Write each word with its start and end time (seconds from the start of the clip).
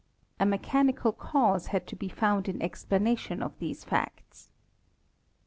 A 0.39 0.47
mechanical 0.47 1.11
cause 1.11 1.67
had 1.67 1.85
to 1.85 1.95
be 1.95 2.09
found 2.09 2.49
in 2.49 2.59
explanation 2.59 3.43
of 3.43 3.59
these 3.59 3.83
facts. 3.83 4.49